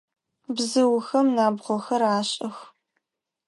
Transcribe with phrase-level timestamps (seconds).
[0.55, 2.57] Бзыухэм набгъохэр ашӏых.